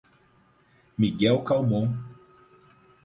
[0.97, 1.93] Miguel Calmon